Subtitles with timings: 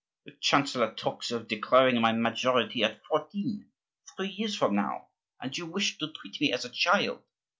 [0.25, 3.69] The chancellor talks of declaring my majority at fourteen,
[4.17, 7.21] three years from now, and you wish to treat me as a child.